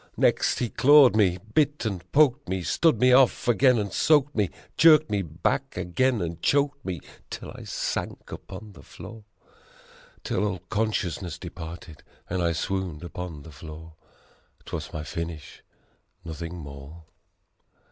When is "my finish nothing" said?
14.91-16.57